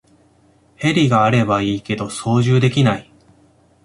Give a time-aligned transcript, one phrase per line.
[0.77, 3.11] ヘリがあればいいけど操縦できない